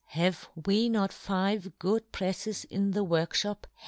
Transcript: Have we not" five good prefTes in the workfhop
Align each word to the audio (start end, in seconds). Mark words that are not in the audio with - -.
Have 0.15 0.49
we 0.65 0.89
not" 0.89 1.13
five 1.13 1.77
good 1.77 2.11
prefTes 2.11 2.65
in 2.65 2.89
the 2.89 3.03
workfhop 3.05 3.65